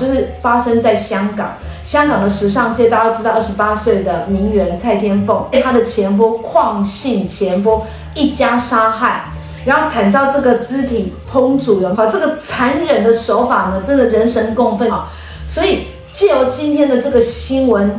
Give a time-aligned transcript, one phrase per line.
[0.00, 7.80] 就是发生在香港，香港的时尚界，大家知道，二十八岁的名媛蔡天凤被她的前夫邝姓前夫
[8.12, 9.26] 一家杀害，
[9.64, 15.06] 然后惨遭这个肢体烹煮的，好，这个残忍的手法呢，真的人神共愤啊！
[15.46, 17.96] 所以借由今天的这个新闻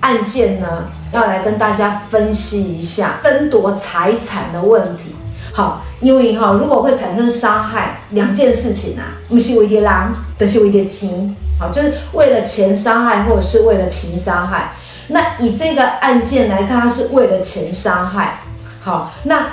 [0.00, 5.14] 案件呢，要来跟大家分析一下争夺财产的问题。
[5.56, 14.72] 好，因为哈，如果会产生杀害，两件事情啊，不是为了人，就是为了情，好，就是为了钱杀害，或者是为了情杀害。
[15.06, 18.40] 那以这个案件来看，它是为了钱杀害。
[18.80, 19.46] 好，那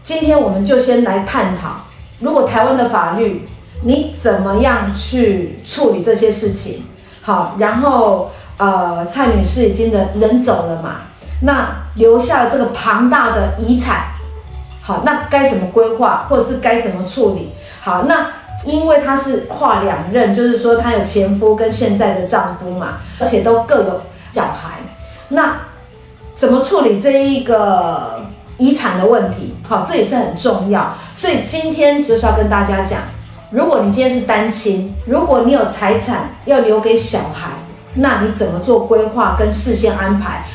[0.00, 1.70] 今天我们就先来探讨，
[2.20, 3.48] 如果台湾的法律，
[3.82, 6.84] 你怎么样去处理这些事情？
[7.20, 11.00] 好，然后呃，蔡女士已经人人走了嘛，
[11.42, 14.04] 那留下了这个庞大的遗产。
[14.88, 17.52] 好，那该怎么规划，或者是该怎么处理？
[17.78, 18.26] 好，那
[18.64, 24.00] 因为她是跨两任，就是说她有前夫跟现在的丈夫嘛，而且都各有
[24.32, 24.78] 小孩，
[25.28, 25.58] 那
[26.34, 28.22] 怎么处理这一个
[28.56, 29.54] 遗产的问题？
[29.68, 30.96] 好，这也是很重要。
[31.14, 33.02] 所以今天就是要跟大家讲，
[33.50, 37.50] 如果你今天是单亲，如果你有财产要留给小孩，
[37.92, 40.46] 那你怎么做规划跟事先安排？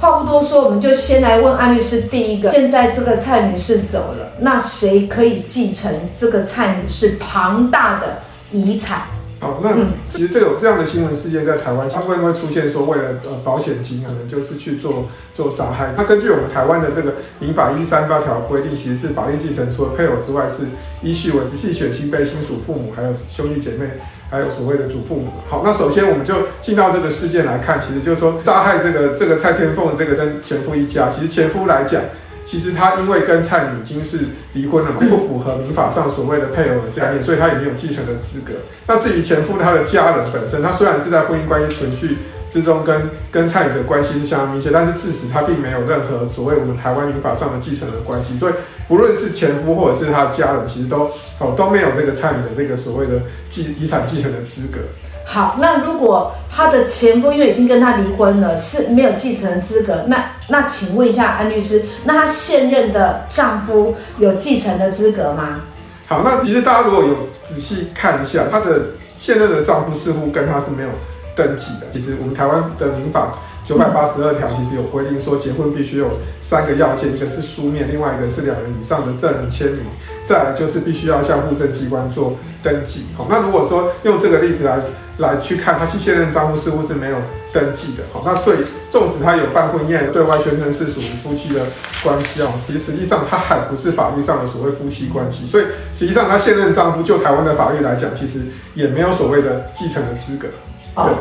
[0.00, 2.02] 话不多说，我们就先来问安律师。
[2.02, 8.20] 第一个，现在这个蔡女士走了，那谁可以继承这个蔡女士庞大的
[8.52, 9.02] 遗产？
[9.40, 9.70] 好，那
[10.08, 15.92] 其实这个有这样的新闻事件在台湾，它会不会出现说为了呃保险金，可能就是去做做杀害？
[15.96, 20.64] 那根据我们台湾的这个民法一三八条规定，其实是法定继承除了配偶之外，是
[21.02, 23.86] 依序为直系血亲被亲属父母，还有兄弟姐妹。
[24.30, 25.28] 还有所谓的祖父母。
[25.48, 32.02] 好，那首先我们就进到这个事件来看，其实就是说杀害这个这个蔡天凤的这个跟前夫一家，其实前夫来讲，
[32.44, 34.18] 其实他因为跟蔡女已经是
[34.52, 38.52] 离婚了嘛，不符合民法上所谓的配偶的概念，所以他也没有继承的资格。
[38.86, 42.18] 那至于前夫他的家人本身，他虽然是在婚姻关系存续
[42.50, 48.52] 之中跟跟蔡女的关系是相当密切，但是自始他并没有任何所谓我们台湾民法上的继承的关系，所以
[48.86, 51.10] 不论是前夫或者是他的家人，其实都。
[51.38, 54.80] 哦，都没有这个参与的这个所谓的继遗产继承的资格。
[55.24, 65.60] 好，那如果他的前夫因为已经跟他离婚了，是没有继承的资格，那那请问一下安律师，那他现任的丈夫有继承的资格吗？
[66.06, 70.88] 好，那其实大家如果有仔细看一下，他的现任的丈夫似乎跟他是没有
[71.36, 71.86] 登记的。
[71.92, 73.38] 其实我们台湾的民法
[73.68, 76.08] 九百八十二条其实有规定说，结婚必须有
[76.40, 79.82] 三个要件，一个是书面，另外一个是两人以上的证人签名。
[80.24, 83.04] 再来就是必须要向户政机关做登记。
[83.14, 84.80] 好，那如果说用这个例子来
[85.18, 87.18] 来去看，他去现任丈夫似乎是没有
[87.52, 88.04] 登记的。
[88.10, 88.58] 好，那所以
[88.88, 91.60] 纵使他有办婚宴，对外宣称是属于夫妻的
[92.02, 95.46] 关系啊，实实际上他还不是法律上的所谓夫妻关系。
[95.46, 98.40] 所以实际上他现任丈夫就台湾的法律来讲，其实
[98.72, 100.48] 也没有所谓的继承的资格。
[100.94, 101.12] 对，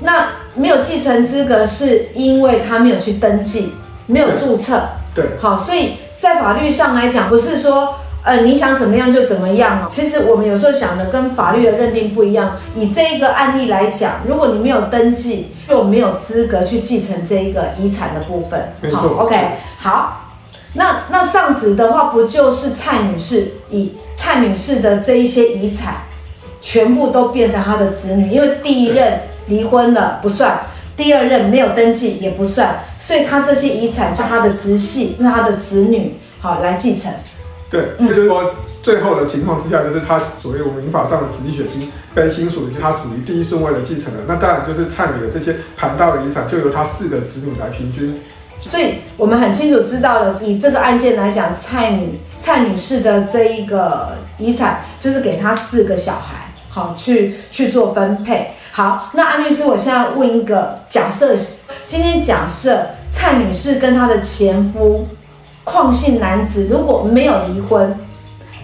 [0.00, 3.72] 那没有继承资格是因为他没有去登记，
[4.06, 4.82] 没有注册。
[5.14, 7.94] 对，好，所以在法律上来讲，不是说。
[8.26, 9.86] 呃，你想怎么样就怎么样哦。
[9.88, 12.56] 其实我们有时候想的跟法律的认定不一样。
[12.74, 18.72] 以这一个案例来讲，如果你没有登记，就没有资格去继承这一个遗产的部分。
[18.80, 18.98] 没错。
[18.98, 19.36] 好，OK，
[19.78, 20.22] 好。
[20.72, 25.94] 那那这样子的话，不就是蔡女士以蔡女士的这一些遗产，
[26.60, 28.32] 全部都变成她的子女？
[28.32, 30.60] 因为第一任离婚了不算，
[30.96, 37.12] 第二任没有登记也不算，所以他这些遗产就他的直系是他的子女好来继承。
[37.68, 44.22] 对，也就是说，最后的情况之下，就是他所谓我们民法上的直系血亲被亲属，就是他属于第一顺位的继承人。
[44.28, 48.20] 那当然就是蔡女的这些庞大的遗产，就由他四个子女来平均。
[48.58, 58.52] 所以我们很清楚知道了，以这个案件来讲，蔡女蔡女士的这一个遗产，就是给她四个小孩，好去去做分配。
[58.76, 61.34] 好，那安律师，我现在问一个假设，
[61.86, 65.08] 今天假设蔡女士跟她的前夫。
[65.64, 67.98] 邝姓男子如果没有离婚，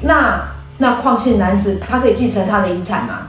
[0.02, 0.46] 那
[0.76, 3.28] 那邝姓男子他可以继承他的遗产吗？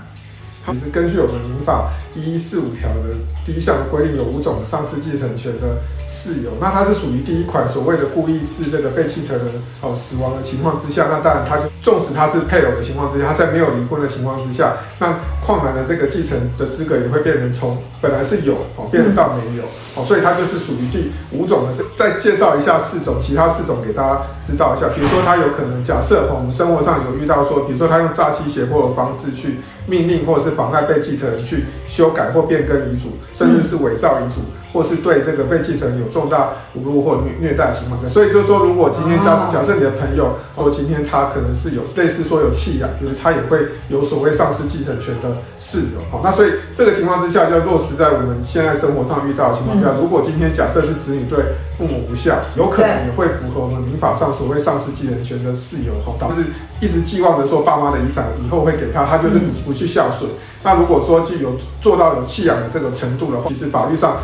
[0.67, 3.15] 其实根据我们民法一一四五条的
[3.45, 6.51] 第一项的规定，有五种丧失继承权的事由。
[6.61, 9.47] 那它是属于第一款所谓的故意致这个被继承人
[9.81, 19.63] 哦死亡的情况之下，那当然他就纵使他是配偶的情况之下，他在没有离婚的情况之下，那邝男的这个继承的资格也会变成从本来是有哦变成到没有
[19.95, 21.83] 哦，所以他就是属于第五种的。
[21.95, 24.87] 再介绍一下四种，其他四种给大家知道一下。
[24.89, 29.57] 比如说他有可能假设我们生活上有遇到说，比如说他用诈欺胁迫的方式去。
[29.85, 34.41] 命令或者是妨碍被继承人去修改或变更遗嘱，甚至是伪造遗嘱。
[34.73, 43.59] 或是对这个被继承人有重大侮辱或虐虐待的情况下，所以就是说，如果今天假假设你的朋友说今天他可能是有类似说有弃养，就是他也会
[43.89, 46.01] 有所谓丧失继承权的事由。
[46.11, 51.37] 好，那所以这个情况之下，就要落实在我们现在生活上遇到的情况下，如果今天假设是子女对
[51.77, 56.41] 父母不孝，有可能也会符合我们民法上所谓丧失继承权的事由，哈，导致
[56.81, 60.31] 一直寄望着说爸妈的遗产以后会给他，他就是不去孝顺。
[60.63, 64.17] 那如果说具有做到有弃养的这个程度的话，其实法律上。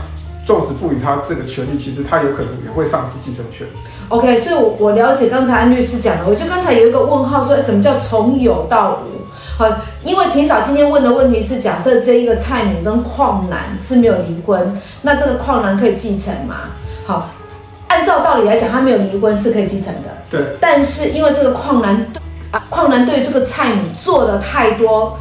[0.49, 3.67] 纵使赋予他这个权利，其实他有可能也会丧失继承权。
[4.07, 9.21] OK，所以我，我我了解刚才安律师讲的，我就刚才有一个问号，说什么叫从有到无？
[9.59, 9.69] 好，
[10.03, 16.55] 因为霆嫂今天问的问题是，假设这一个蔡女跟邝男是没有离婚，那这个邝男可以继承吗？
[17.05, 17.29] 好，
[17.89, 20.09] 按照道理来讲，他没有离婚是可以继承的。
[20.31, 20.41] 对。
[20.59, 22.07] 但是因为这个邝男
[22.49, 25.15] 啊，邝男对于这个蔡女做了太多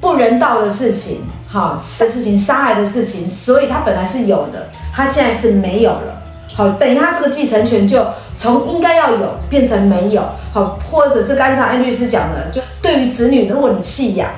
[0.00, 1.22] 不人道的事情。
[1.50, 6.22] 好，的事情，杀害的事情，所以他本来是有的，他现在是没有了。
[6.54, 8.04] 好，等于他这个继承权就
[8.36, 10.22] 从应该要有变成没有。
[10.52, 14.28] 好，或者是刚才安律师讲的，就对于子女，如果你弃养，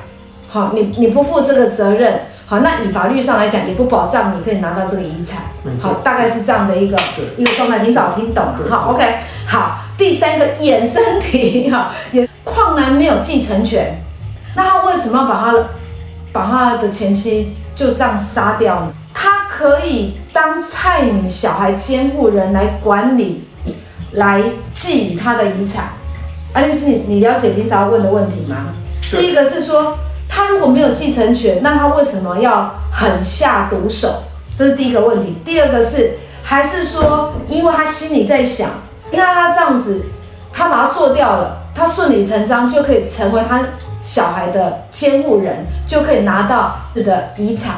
[0.48, 5.42] 好，你你不负这个责任，好，那以法律上来讲也不保障你可以拿到这个遗产。
[5.80, 6.96] 好，大概是这样的一个
[7.36, 8.54] 一个状态，挺少听懂了。
[8.70, 9.16] 好，OK，
[9.46, 14.00] 好，第三个衍生题，哈，也邝男没有继承权，
[14.54, 15.54] 那他为什么要把他？
[16.32, 18.92] 把他的前妻就这样杀掉了？
[19.12, 23.44] 他可以当蔡女小孩监护人来管理，
[24.12, 24.40] 来
[24.74, 25.90] 觊觎他的遗产。
[26.52, 28.74] 安律师，你你了解霆嫂要问的问题吗？
[29.10, 29.98] 第一个是说，
[30.28, 34.22] 他如果没有继承权，那他为什么要狠下毒手？
[34.56, 35.36] 这是第一个问题。
[35.44, 36.12] 第二个是，
[36.42, 38.70] 还是说，因为他心里在想，
[39.10, 40.02] 那他这样子，
[40.52, 43.60] 他把他做掉了，他顺理成章就可以成为他。
[44.02, 47.76] 小孩的监护人就可以拿到这个遗产，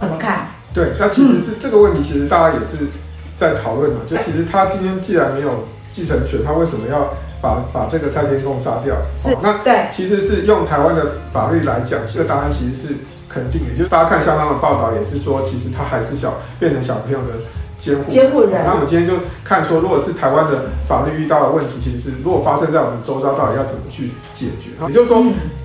[0.00, 0.48] 怎么看？
[0.74, 2.88] 对，那其实是这个问题，其实大家也是
[3.36, 4.00] 在讨论嘛。
[4.08, 8.94] 就其实他今天既然没有继承权，他为什么要把把这个蔡天共杀掉？
[9.16, 12.94] 是，那对，其实是用台湾的法律来讲，这个答案其实是
[13.28, 13.74] 肯定的。
[13.76, 17.34] 就是大家看相当的报道，也是说，其实他还是小变成小朋友的。
[17.82, 19.12] 监护监护人，那我们今天就
[19.42, 24.70] 看说，如果是台湾的法律遇到的问题，其实是如果发生在我们周遭，到底要怎么去解决？
[24.86, 25.18] 也就是说，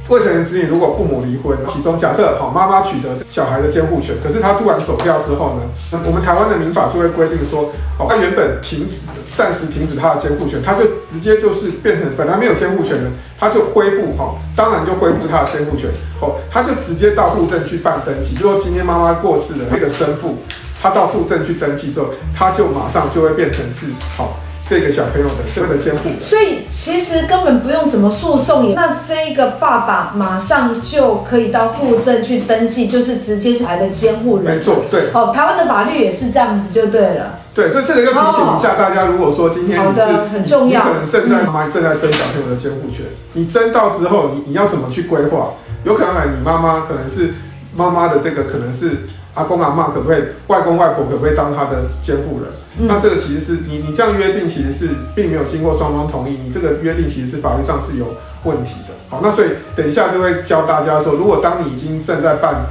[0.10, 5.62] 未成年子女如果父母离婚，其中假设好妈妈取得小孩的监护权，可是他突然走掉之后呢，
[5.92, 7.70] 那我们台湾的民法就会规定说，
[8.00, 8.96] 哦，他原本停止
[9.38, 15.88] 暂时停止他的监护权，他就直接就是变成本来没有监护权的，他就恢复哈，当然就恢复他的监护权，
[16.20, 20.40] 哦，他就直接到户政去办登记，就说今天妈妈过世了，那个生父。
[20.82, 24.38] 他到户政去登记之后，他就马上就会变成是好
[24.70, 26.20] 这个小朋友的这个监护人。
[26.20, 34.46] 所以其实根本不用什么诉讼，那这个爸爸马上就可以到户政去登记，就是直接是孩的监护人。
[34.46, 35.10] 没错，对。
[35.14, 37.40] 哦，台湾的法律也是这样子，就对了。
[37.56, 43.04] 对，所以这个要提醒一下大家，如果说今天你是好的很重要，你可能正在妈妈正在争小朋友的监护权，
[43.34, 45.54] 你争到之后，你你要怎么去规划？
[45.84, 47.34] 有可能你妈妈可能是
[47.76, 49.08] 妈妈的这个可能是。
[49.38, 52.50] 阿公阿妈可不可以，外公外婆可不可以当他的监护人？
[52.80, 58.06] 嗯、那这个其实是你你这样约定，其实是并没有经过双方同意，你这个约定其实是法律上是有
[58.44, 58.94] 问题的。
[59.10, 62.66] 好，那所以等一下就会教大家说，如果当你已经正在办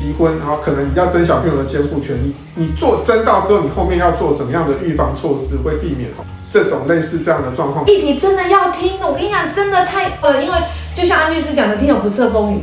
[0.00, 6.10] 离婚，然后可能你要争小朋友的监护权，你你做争到之后，你后面要做怎么样的预防措施，会避免
[6.50, 7.86] 这种类似这样的状况。
[7.86, 10.56] 议题真的要听，我跟你讲，真的太呃，因为
[10.94, 12.60] 就像安律师讲的，天有不测风雨。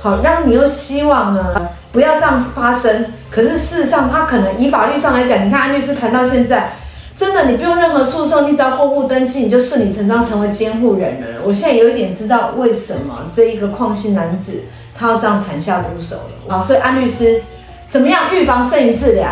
[0.00, 1.68] 好，然后你又希望呢？
[1.92, 3.04] 不要这样发生。
[3.30, 6.72] 可是事实上，他可能以法律上来讲，你看安律师谈到现在，
[7.16, 11.26] 真的你不用任何诉讼，你只要过户登记，你就顺理成章成为监护人了。
[11.44, 16.48] 我现在有一点知道为什么这一个邝姓男子他要这样惨下毒手了。
[16.48, 17.40] 好，所以安律师
[17.88, 19.28] 怎么样预防胜于治疗？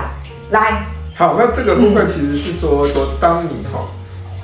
[0.50, 0.86] 来，
[1.16, 3.80] 好，那这个部分其实是说说，当你哈，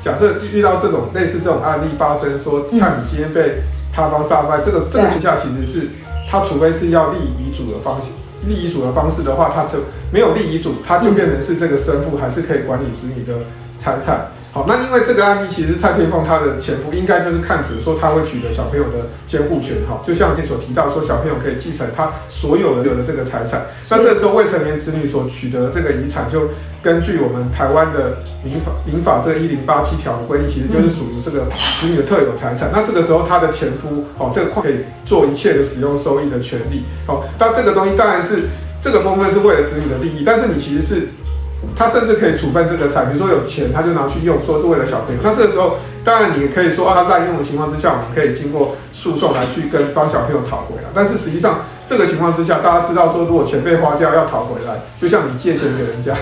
[0.03, 5.89] 假设遇到这种类似这种案例发生，说像你今天被他方杀害，这个这个情况下其实是。
[6.35, 8.09] 他除非是要立遗嘱的方式，
[8.45, 9.79] 立遗嘱的方式的话，他就
[10.11, 13.39] 没有立遗嘱，他就变成是这个生父还是可以管理子女的
[13.79, 14.27] 财产。
[14.55, 19.75] 好，那因为这个案例，其实蔡天凤她的前夫应该就是看准说他会取得小朋友的监护权。
[19.89, 23.67] 哈，就像你所提到说，小朋友可以继承他所有的有的这个财产。
[23.91, 26.49] 那这时候未成年子女所取得这个遗产就。
[26.85, 31.47] 根据我们台湾的民法民法这个一零八七条的规定，其实就是属于这个
[31.81, 32.69] 子女的特有财产。
[32.71, 36.85] 那这个时候他的前夫哦，这个可以做一切的使用收益的权利。
[37.07, 38.51] 哦，但这个东西当然是
[38.83, 41.09] 这个部分是为了子女的利益，但是你其实是
[41.77, 45.21] 他甚至可以处分这个财，比如说有钱他就拿去用，说是为了小朋友。
[45.23, 50.89] 那这个时候当然你也可以说啊，他滥用的情况之下，我们可以经过诉讼来去跟帮小朋友讨回来。
[50.95, 56.15] 但是实际上这个情况之下，大家知道说，如果钱被花掉要讨回来，就像你借钱给人家，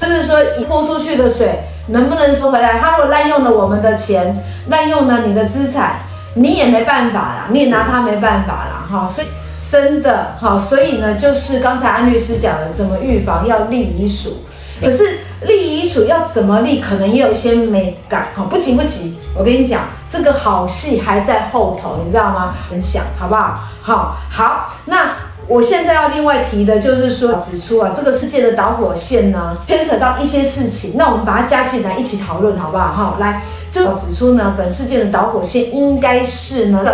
[0.00, 0.36] 就是说
[0.68, 1.58] 泼出去的水
[1.88, 2.78] 能不能收回来？
[2.78, 4.36] 他如果滥用了我们的钱，
[4.68, 6.00] 滥用了你的资产，
[6.34, 9.26] 你也没办法啦，你也拿他没办法啦，哈，所以。
[9.64, 14.44] 真的好，所以呢，就是刚才安律师讲的，怎么预防要立遗嘱。
[14.82, 18.28] 可是立遗嘱要怎么立，可能也有些美感。
[18.34, 22.52] 好，不急不急，我跟你讲，这个好戏还在后头，你知道吗？
[22.68, 23.60] 很想好不好？
[23.80, 24.74] 好，好。
[24.84, 25.14] 那
[25.46, 32.92] 我现在要另外提的就是说，指出啊，这个世界的导火线呢，牵扯到一些事情，那我们把它加进来一起讨论，好不好？
[32.92, 36.84] 好，来，就指出呢，本事件的导火线应该是呢。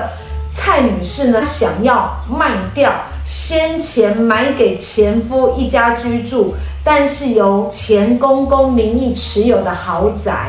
[0.51, 2.91] 蔡女士呢，想要卖掉
[3.25, 6.55] 先前买给前夫一家居住，
[6.91, 10.49] 但是由前公公名义持有的豪宅。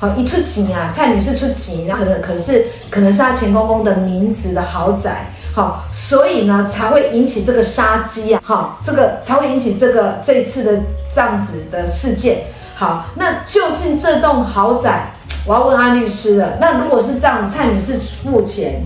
[0.00, 5.30] 好，一出警啊，蔡女士出钱，可能可能是可能是她前公公的名字的豪宅。
[5.54, 8.42] 好，所以呢才会引起这个杀机啊。
[8.44, 10.80] 好，这个才会引起这个这次的
[11.14, 12.38] 这样子的事件。
[12.74, 15.12] 好，那究竟这栋豪宅，
[15.46, 16.58] 我要问安律师了。
[16.60, 18.82] 那如果是这样，蔡女士付钱。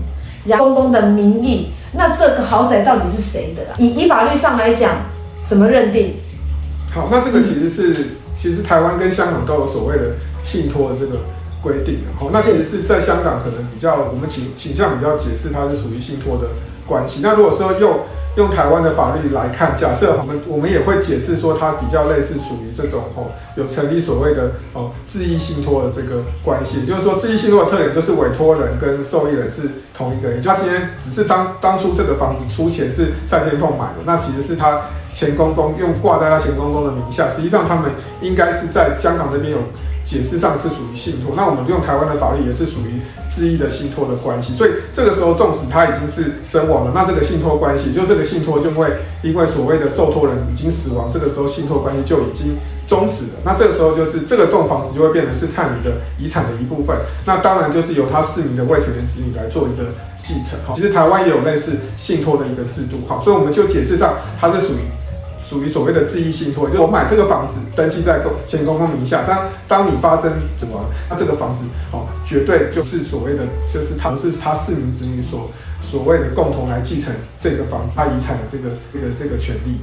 [0.59, 3.63] 公公的名义，那这个豪宅到底是谁的？
[3.79, 4.91] 以以法律上来讲，
[5.43, 6.15] 怎么认定？
[6.95, 8.05] 好，那这个其实是，嗯、
[8.37, 11.17] 其实台湾跟香港都有所谓的信托的这个
[11.61, 12.13] 规定的。
[12.17, 16.47] 好，那其实是在香港可能比较，我们倾倾向比较解释它是属于信托的
[16.87, 17.19] 关系。
[17.21, 17.99] 那如果说用
[18.35, 34.81] 用台湾的法律来看，假设我们我们也会解释说，它比较类似属于这种哦，有成立所谓的哦自益信托的这个关系，也就是说自益信托的特点就是委托人跟受益人是同一个人，就他今天只是当当初这个房子出钱是蔡天凤买的，那其实是他
[35.13, 37.89] 前公公用挂在他前公公的名下，实际上他们
[38.21, 39.59] 应该是在香港这边有。
[40.05, 48.87] 解释上是属于信托，那我们用台湾的法律也是属于自益的信托的关系，所以这个时候纵使他已经是身亡了，那这个信托关系就这个信托就会
[49.23, 53.41] 因为所谓的受托人已经死亡，这个时候信托关系就已经终止了。
[53.43, 56.95] 那这个时候就是这个栋房子就会变成是蔡女的遗产的一部分，
[57.25, 59.89] 那当然就是由他四名的未成年子女来做一个
[60.21, 60.59] 继承。
[60.67, 64.85] 哈，其实台湾也有类似信托的一个制度，好，所以我们就解释上它是属于。
[65.47, 70.23] 属于所谓的自益信托，就我买这个房子登记在公前公公名下，当当你发生
[70.57, 75.49] 什么，那这个房子哦，绝对就是所谓的，就是他是他四名子女所
[75.81, 79.77] 所谓的共同来继承这个房子他遗产的这个这个这个权利。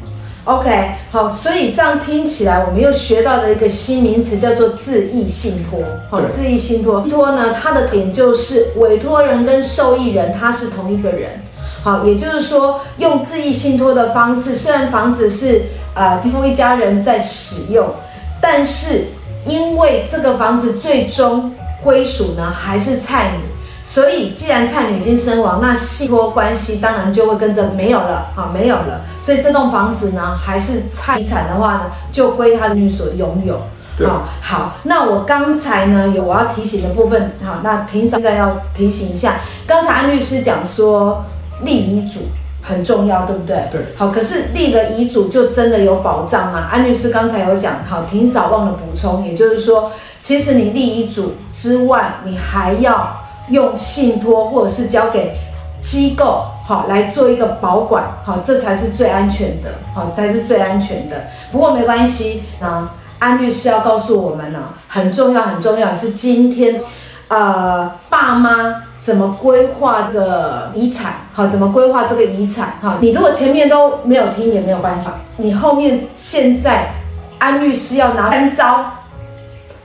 [0.44, 5.78] OK，好，所以这样听起来，我们又学到了一个新名词，叫做自益信托。
[6.10, 11.40] 好，自益信托，信托呢，它的点就是委托人跟受益人他是同一个人。
[11.82, 15.62] 好，也就是说，用自益信托的方式，虽然房子是
[15.94, 17.92] 呃几乎一家人在使用，
[18.40, 19.06] 但是
[19.44, 23.38] 因为这个房子最终归属呢还是蔡女，
[23.82, 33.60] 所以既然蔡女已经身亡，那信托关系当然就会跟着没有了，好，没有了，所以这栋房子呢还是蔡遗产的话呢，就归他的女所拥有。
[34.06, 41.24] 好，好，那我刚才呢有我要提醒的部分，好，那庭嫂现在要提醒一下，刚才安律师讲说。
[41.64, 42.20] 立遗嘱
[42.60, 43.66] 很重要，对不对？
[43.70, 43.80] 对。
[43.96, 46.68] 好，可是立了遗嘱就真的有保障吗？
[46.70, 49.90] 安律师刚才有讲，好，挺少忘了补充，也就是说，
[50.20, 53.16] 其实你立遗嘱之外，你还要
[53.48, 55.36] 用信托或者是交给
[55.80, 61.24] 机构，好来做一个保管，好，这才是最安全的，好，才是最安全的。
[61.50, 66.80] 不过没关系，啊安律师要告诉我们呢，很重要，很重要是今天，
[67.28, 68.84] 呃，爸妈。
[69.02, 71.21] 怎么规划的遗产？
[71.32, 72.74] 好，怎么规划这个遗产？
[72.80, 75.08] 哈，你如果前面都没有听也没有关系，
[75.38, 76.92] 你后面现在
[77.38, 78.84] 安律师要拿三招，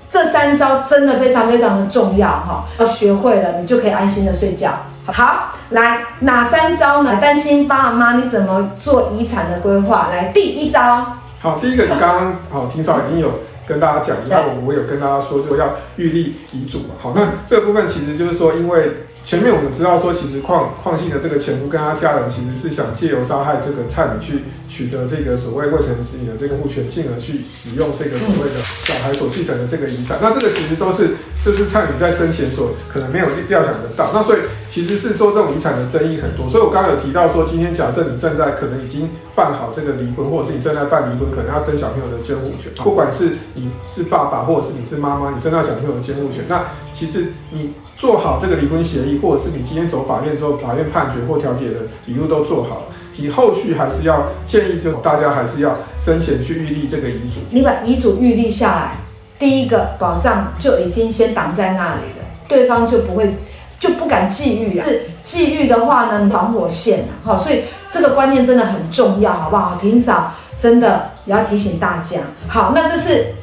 [0.09, 4.71] 这三招真的非常非常的重要哈，要学会了，你就可以安心的睡觉。
[5.05, 7.17] 好，来哪三招呢？
[7.21, 10.09] 担心爸妈你怎么做遗产的规划？
[10.11, 11.05] 来，第一招。
[11.39, 13.31] 好，第一个你刚刚好，庭嫂已经有。
[13.67, 16.95] 跟大家讲一下，我我有跟大家说，就要预立遗嘱嘛。
[17.01, 18.89] 好，那这个部分其实就是说，因为
[19.27, 30.17] 前面我们知道说，其实邝邝姓的这个前夫跟他家人其实是想借由杀害这个蔡女去取得这个所谓未成年子女的这个物权，进而去使用这个所谓的小孩所继承的这个遗产。
[30.21, 34.11] 那这个其实都是是不是蔡女在生前所可能没有料想得到。
[34.13, 36.47] 那所以其实是说这种遗产的争议很多。
[36.47, 43.35] 所以我刚刚有提到说，今天假设你正在可能已经办好这个离婚，或者是你正在办离婚，可能要争小朋友的监护权，不管是。
[43.53, 46.45] 你是爸爸，或者是你是妈妈，你争到小朋友的监护权。
[46.47, 46.63] 那
[46.97, 52.83] 其实你做好这个离婚协议，或者是你今天走法院之后，法院判决或调解的笔录都做好了，
[53.17, 57.39] 你后续还是要建议，就大家还是要生前去预立这个遗嘱。
[57.51, 58.95] 你把遗嘱预立下来，
[59.37, 62.25] 第一个保障就已经先挡在那里了。
[62.47, 63.35] 对方就不会
[63.77, 64.83] 就不敢觊觎啊。
[64.83, 69.77] 是觊觎的话呢，你防火线啊，好，所以这个观念真的很重要，好不好？
[69.79, 72.21] 庭嫂真的也要提醒大家。
[72.47, 73.35] 好，那这是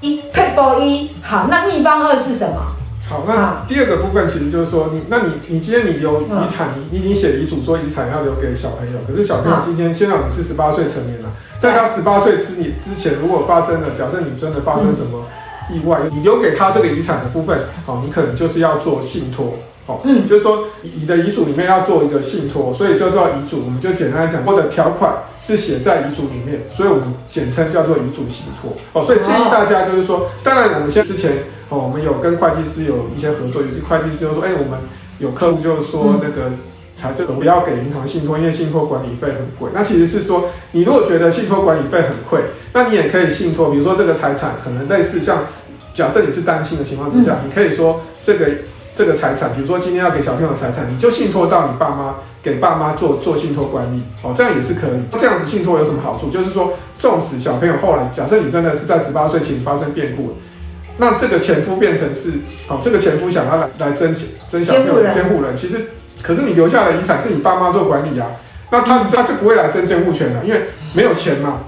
[0.00, 2.56] 一撇步一，好，那秘方二是什么？
[3.06, 11.30] 好，那第二个部分其实就是说，你那你你今天你有遗产，你你已经写遗嘱说遗产要留给小朋友，可是小朋友今天现在我们是十八岁成年了，
[11.60, 15.22] 在他十八岁之你之前，如果发生了，假设你真的发生什么
[15.70, 19.54] 意外，你留给他这个遗产的部分，好，你可能就是要做信托，
[19.86, 25.14] 好，嗯，就是说你的遗嘱里面要做一个信托，所以就叫遗嘱，我们就简单来讲，或者条款
[25.44, 31.32] 是写在遗嘱里面，所以我们简称叫做遗嘱信托，哦，所以建议大家就是说，当然我们现在之前。
[31.70, 34.78] 哦，我们有跟会计师有一些合作，有些会计师就说，哎，我们
[35.18, 36.52] 有客户就是说那个
[36.94, 39.70] 财政不要给银行信托，因为信托管理费很贵。
[39.72, 42.42] 那其实是说，你如果觉得信托管理费很贵，
[42.74, 45.38] 那你也可以信托，比如说这个财产可能类似像，
[45.94, 48.46] 假设你是单亲的情况之下，你可以说这个
[48.96, 55.02] 这个财产，比如说今天要给小朋友的财产，你就信托到你爸妈，给爸妈做做信托管理，哦，这样也是可以。
[55.20, 56.30] 这样子信托有什么好处？
[56.30, 60.34] 就是说，纵使小朋友后来，假设你真的是在十八岁前发生变故了。
[60.96, 62.30] 那这个前夫变成是，
[62.68, 64.14] 哦，这个前夫想要来来争
[64.48, 65.86] 争小朋友的监护人，其实，
[66.22, 68.28] 可是你留下的遗产是你爸妈做管理啊，
[68.70, 70.60] 那他他就不会来争监护权了，因为
[70.92, 71.62] 没有钱嘛，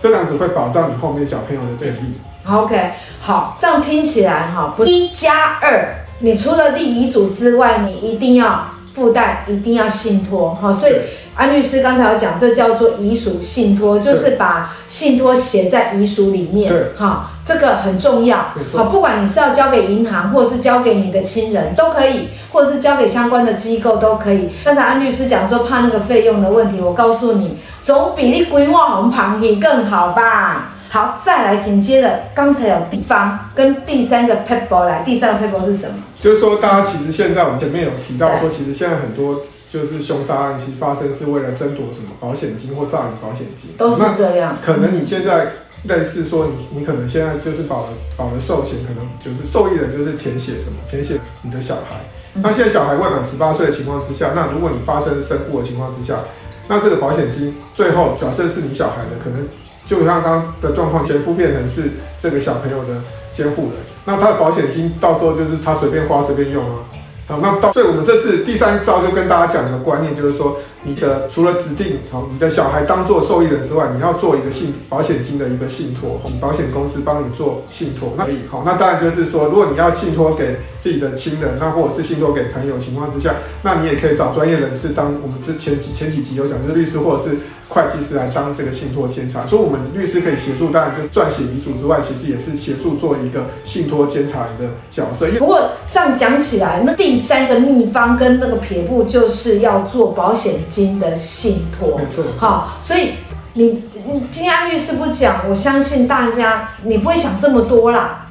[0.00, 2.14] 这样子会保障你后面小朋友的权利。
[2.48, 10.92] OK，好，这样听起来哈，一加二，你除了立遗嘱之外，你一定要附带，一定要信托，哈，所以。
[11.36, 16.70] 安律师刚才有讲，这叫做遗属信托，就是把信托写在遗属里面。
[16.70, 18.52] 对，哈，这个很重要。
[18.74, 24.50] 好，不管你是要交给银行，或者是交给你的亲人，都可以，或者是交给相关的机构都可以。
[24.64, 30.74] 刚才安律师讲说怕那个费用的问题，我告诉你，总比你规划红旁你更好吧。
[30.90, 35.94] 好，再来紧接着，刚才有地方跟第三个 paper 来，第三个 paper 是什么？
[36.20, 39.40] 就是说，大家其实现在我们前面有提到说，其实现在很多。
[39.70, 44.58] 就是凶杀案，其实发生是为了争夺什么保险金或诈领保险金，都是这样。
[44.60, 45.46] 可能你现在
[45.84, 52.00] 类似说你，你可能现在就是保了保了寿险，可能就是受益人就是填写什么，填写你的小孩。
[52.34, 56.18] 那现在小孩未满十八岁的情况之下，那如果你发生身故的情况之下，
[56.66, 59.46] 那这个保险金最后假设是你小孩的，可能
[59.90, 63.72] 就像刚刚的状况，前夫变成是这个小朋友的监护人，
[64.04, 66.78] 那他的保险金到时候就是他随便花随便用啊。
[67.26, 78.38] 好，那到，所以我们这次第三招就跟大家讲的观念，就是说，你的除了指定好你的小孩当做受益人之外，你要做一个信保险金的一个信托，保险公司帮你做信托，那可以。
[78.48, 87.36] 好，那当然就是说，如果你要信托给自己的亲人，那或者是信托给朋友情况之下，那你也可以找专业人士当我们之前几前几集有讲，就是律师或者是
[87.70, 95.30] 会计师来当这个信托监察，所以我们律师可以协助，当然就撰写遗嘱之外，其实也是协助做一个信托监察人的角色。
[95.38, 101.96] 不过这样讲起来，那第三个秘方跟那个撇步就是要做保险金的信托。
[101.96, 102.24] 没错。
[102.36, 103.10] 好，所以
[103.54, 108.26] 你你今天安律师不讲，我相信大家你不会想这么多啦。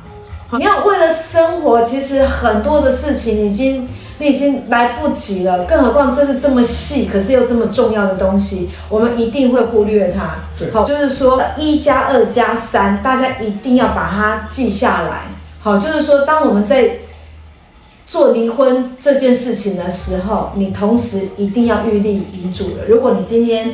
[0.51, 3.87] 你要为了生活，其实很多的事情已经。
[4.21, 10.35] 你已经来不及了，更何况这是这么细，可是又这么重要的东西，我们一定会忽略它。
[10.73, 15.21] 好，就是说一加二加三，大家一定要把它记下来。
[15.61, 16.91] 好，就是说当我们在
[18.05, 22.83] 做离婚这件事情的时候，你同时一定要预立遗嘱了。
[22.89, 23.73] 如果你今天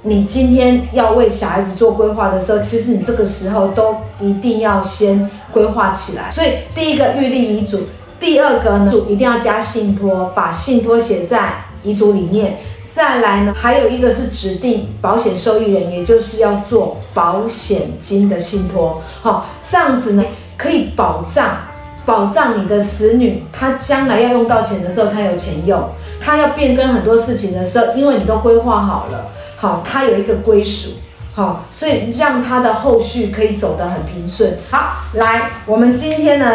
[0.00, 6.30] 你今天要为小孩子做规划的时候，其实你这个时候都一定要先规划起来。
[6.30, 7.80] 所以第一个预立遗嘱。
[8.24, 12.56] 第二个呢，就一定要加信托，把信托写在遗嘱里面。
[12.86, 19.02] 再来呢，还有一个是指定保险受益人，也就是要做保险金的信托。
[19.20, 20.24] 好，这样子呢，
[20.56, 21.58] 可以保障
[22.06, 25.80] 保障你的子女，他将来要用到钱的时候，他有钱用；
[26.18, 30.92] 他要变更很多事情的时候，因为你都规划好了，好，他有一个归属，
[31.34, 34.56] 好，所以让他的后续可以走得很平顺。
[34.70, 36.46] 好，来，我们今天呢。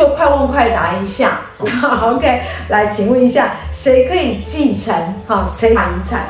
[0.00, 4.94] 就快问快答一下，， OK，来，请问一下，谁可以继承
[5.26, 6.24] 哈财产？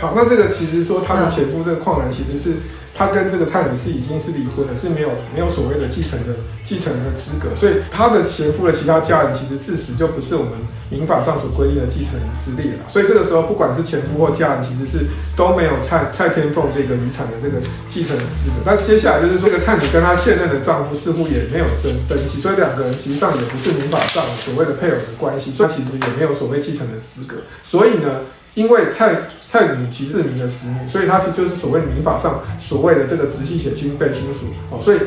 [0.00, 2.56] 好，那这个其实说他的前夫这个矿男其实是。
[2.96, 10.52] 他跟这个蔡女士已经是离婚了，是没有没有所谓的继承的继承人的资格，所以他的前夫的其他家人其实自始就不是我们
[10.88, 12.88] 民法上所规定的继承之列了。
[12.88, 15.04] 所以这个时候，不管是前夫或家人，其实是
[15.36, 18.64] 都没有蔡蔡天凤这个遗产的这个继承的资格。
[18.64, 27.36] 那接下来就是说，这个蔡女跟她现任的丈夫似乎也没有登登记，所以两个人实际上也不是民法上所谓的配偶的关系，所以其实也没有所谓继承的资格。
[27.62, 28.22] 所以呢，
[28.56, 29.14] 因为蔡
[29.46, 34.98] 蔡女其实是民的子女，所以她是就是所谓民法上所谓的这个直系血亲被亲属哦，所以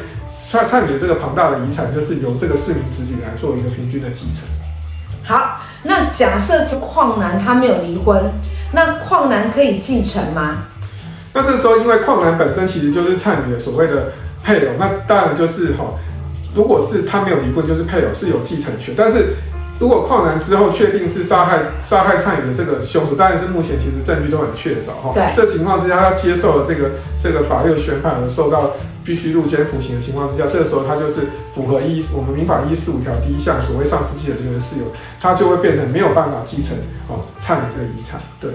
[0.47, 4.47] 蔡蔡女的这个庞大的遗产就是由这个四名子女来做一个平均的继承。
[5.23, 8.31] 好，那假设矿男他没有离婚，
[8.71, 10.65] 那矿男可以继承吗？
[11.33, 14.11] 那这时候因为矿男本身其实就是蔡女的所谓的
[14.43, 15.85] 配偶，那当然就是哈，
[16.53, 19.33] 如果是他没有离婚，就是配偶是有继承权，但是。
[19.79, 25.13] 如果矿男之后确定是杀害杀害蔡女的这个凶手，当然是目前其实证据都很确凿哈。
[25.15, 25.31] 对。
[25.33, 28.71] 这情况之下，他接受了这个这个法律宣判而受到
[29.05, 34.85] 必须入监服刑的情况之下，这个时候他就是符合一我们民法一四五条第一项所谓丧失继承权的事由，
[35.21, 36.75] 他就会变成没有办法继承
[37.07, 38.19] 哦蔡女的遗产。
[38.37, 38.51] 对。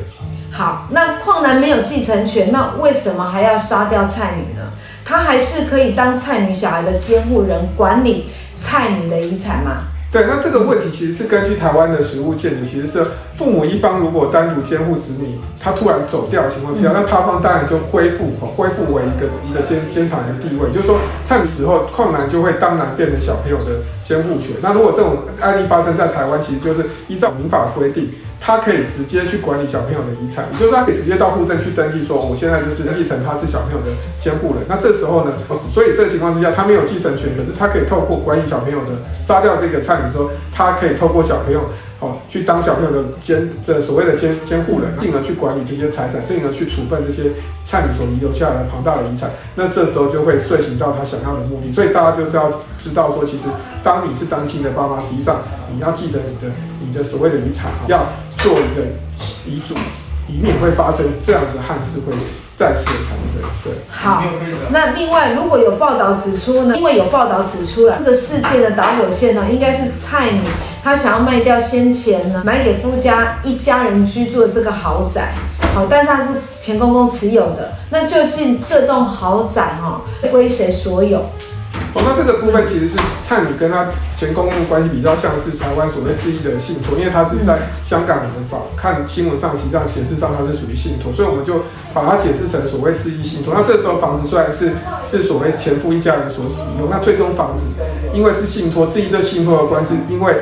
[0.53, 4.71] 好，那矿男没有继承权，那为什么还要杀掉蔡女呢？
[5.07, 8.27] 他还是可以当蔡女小孩的监护人，管理
[8.61, 9.85] 蔡女的遗产吗？
[10.15, 13.05] 对，那这个问题其实是根据台湾的实务建议，其实是
[13.37, 24.55] 父母一方如果单独监护子女，他突然走掉的情况之下，那他方当然就恢复恢复为一个一个监监察人的地位，就是说，这个时候困难就会当然变成小朋友的监护权。
[24.63, 28.09] 那如果这种案例发生在台湾，其实就是依照民法规定。
[28.47, 34.63] 他可以直接去管理小朋友的遗产，也就是他可以直接到户政去登记，说我现在就是继承他是小朋友的监护人。
[34.69, 35.33] 那这时候呢，
[35.73, 41.61] 所以这个情况之下，他没有继承权，可是他可以透过管理小朋友的杀掉这个蔡女说，他可以透过小朋友
[42.01, 47.33] 哦去当小朋友的监这所谓的监监护人，进而去管理这些财产，进而去处分这些
[47.65, 49.31] 蔡女所遗留下来的庞大的遗产。
[49.55, 51.73] 那这时候就会遂行到他想要的目的。
[51.73, 52.53] 所以大家就是要
[52.83, 53.45] 知道说，其实
[53.83, 55.41] 当你是单亲的爸妈，实际上
[55.73, 56.53] 你要记得你的
[56.85, 58.05] 你的所谓的遗产要。
[58.45, 58.83] 做一个
[59.47, 59.75] 遗嘱，
[60.29, 62.13] 以免会发生这样子憾事会
[62.55, 63.43] 再次的产生。
[63.65, 64.23] 对，好。
[64.69, 70.41] 那另外，如果有报道指出呢，因为有报道指出了这个事件的导火线呢，应该是蔡女
[70.83, 75.33] 她想要卖掉先前呢买给夫家一家人居住的这个豪宅，
[75.75, 77.73] 好，但是他是前公公持有的。
[77.89, 81.25] 那究竟这栋豪宅哈归谁所有？
[81.95, 91.63] 哦，那这个部分其实是蔡女跟她前公公关系比较像是台湾所谓自义的信托，因为他是在香港我们法看新闻上，实际上解释上他是属于信托，所以我们就
[91.95, 93.55] 把它解释成所谓自义信托。
[93.55, 94.73] 那这时候房子虽然是
[95.07, 97.63] 是所谓前夫一家人所使用，那最终房子
[98.13, 100.35] 因为是信托，自义的信托的关系，因为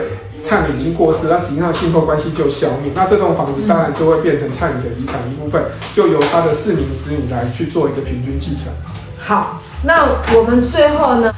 [0.43, 5.63] 蔡女已经过世，那实际上信托关系就消灭，那这栋房子当然就会变成蔡女的遗产一部分，
[5.93, 8.73] 就由他的四名子女来去做一个平均继承。
[9.19, 11.35] 好，那我们最后呢，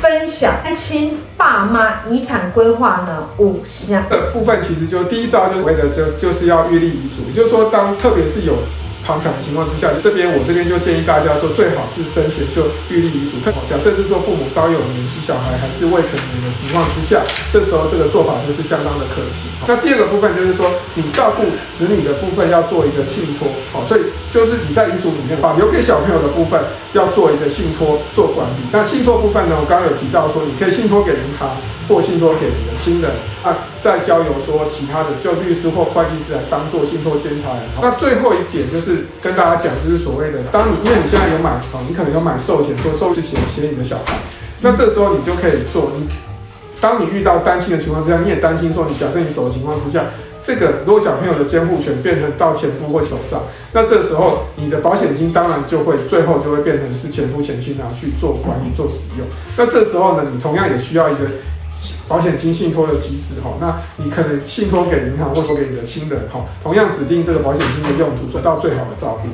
[0.00, 4.02] 分享单亲爸妈遗产规划呢五项。
[4.32, 8.54] 部分其实就第一招就是为了就就是要预立遗嘱，就是说当特别是有。
[9.04, 13.38] 旁产的情况之下，这边我这边就建议大家说，最好是生前就预立遗嘱。
[13.68, 17.20] 假设是说父母稍有年纪，小孩还是未成年的情况之下，
[17.52, 19.50] 这时候这个做法就是相当的可行。
[19.66, 21.42] 那第二个部分就是说，你照顾
[21.76, 26.60] 子女的部分要做一个信托，好，所以就是你在遗嘱里面把留给小朋友的部分
[26.92, 28.62] 要做一个信托做管理。
[28.70, 31.50] 那信托部分呢，我刚刚有提到说，你可以信托给银行。
[31.88, 33.10] 或信托给你的亲人，
[33.42, 37.62] 啊，再交由说其他的，就律师或会计师来当做信托监察人。
[37.80, 44.16] 那最后一点就是跟大家讲，就是所谓的，当你因为你现在有买房，你可能有买寿险，说寿险险你的小孩，
[44.60, 45.90] 那这时候你就可以做。
[45.96, 46.06] 你
[46.80, 50.04] 当你遇到单亲的情况之下，你也担心说，你假设你走的情况之下，
[50.40, 59.26] 这个如果小朋友的监护权变成到前夫或手上，那这时候你的保险金当然就会最后就会变成是前夫前妻拿去做管理做使用。
[59.56, 61.22] 那这时候呢，你同样也需要一个。
[62.08, 69.28] 保险金信托的机制哈，那你可能信托给银行，或说给你的亲人哈，同样指定这个保险金的用途，得到最好的照顾。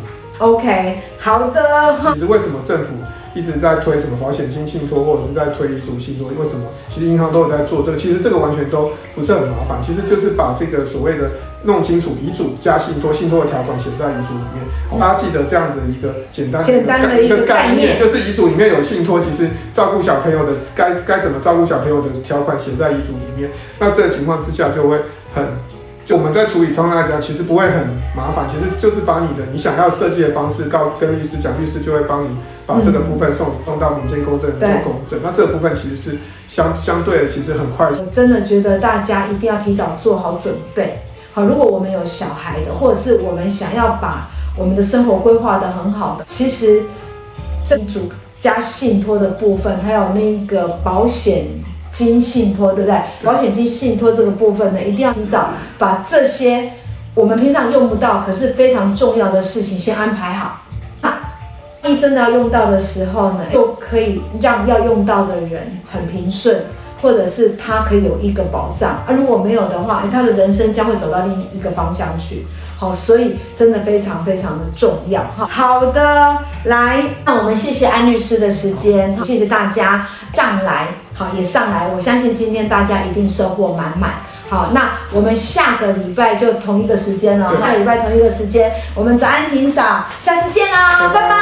[0.44, 2.14] OK，好的。
[2.14, 2.90] 其实为什么政府
[3.38, 6.28] 一直在推什么保险金信托，或者是在推遗嘱信托？
[6.28, 6.66] 为什么？
[6.88, 7.96] 其实银行都有在做这个。
[7.96, 11.30] 其实这个完全都不是很麻烦，其实就是把这个所谓的。
[11.64, 14.64] 弄清楚遗嘱加信托，信托的条款写在遗嘱里面。
[14.98, 23.50] 大家记得这样子一个简单简单的一个概念，就是遗嘱里面有信托，其实照顾小朋友的该该怎么照顾小朋友的条款写在遗嘱里面。
[23.80, 24.96] 那这个情况之下就会
[25.34, 25.44] 很，
[26.08, 32.28] 就我们在处理状况来讲，其实不会很麻烦，其实就是把你的你想要设计的方式告跟律师讲，律师就会帮你
[32.64, 35.20] 把这个部分送送到民间公证做公证。
[35.22, 36.16] 那这个部分其实是
[36.48, 37.90] 相相对的，其实很快。
[37.90, 40.98] 我真的觉得大家一定要提早做好准备。
[41.34, 46.84] 好，如果我们有小孩的，或者是我们想要把我们的生活规划的很好的，其实
[47.62, 51.44] 这组加信托的部分，还有那个保险
[51.90, 53.00] 金信托，对不对？
[53.24, 56.70] 保险金信托这个部分呢，一定要提早把这些
[57.14, 60.62] 我们平常用不到，可是非常重要的事情先安排好。
[61.82, 66.62] 那一真的要用到的时候呢，就可以让要用到的人很平顺。
[67.00, 72.44] 或者是他可以有一个保障，而如果没有的话，他的人生将会走到另一个方向去。
[72.76, 75.46] 好，所以真的非常非常的重要哈。
[75.48, 84.14] 好的，来，那我们谢谢安律师的时间，谢谢大家上来，好，也上来，我相信今天大家一定收获满满。
[84.50, 91.36] 好，那我们下个礼拜就同一个时间了，下个礼拜同一个时间，我们早安庭嫂，下次见啦，拜拜，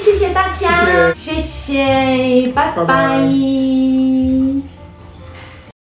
[0.00, 0.70] 谢谢大家，
[1.14, 2.84] 谢谢，拜拜。
[2.84, 4.03] 拜拜